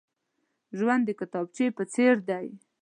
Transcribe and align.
ژوند 0.77 1.03
د 1.05 1.09
کتابچې 1.19 1.67
په 1.77 1.83
څېر 1.93 2.15
دی. 2.29 2.47